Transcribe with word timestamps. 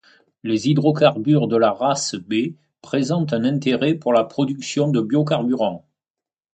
Les 0.41 0.67
hydrocarbures 0.67 1.47
de 1.47 1.55
la 1.57 1.71
race 1.71 2.15
B 2.15 2.55
présentent 2.81 3.33
un 3.33 3.43
intérêt 3.45 3.93
pour 3.93 4.13
la 4.13 4.23
production 4.23 4.87
de 4.89 4.99
biocarburants. 4.99 5.85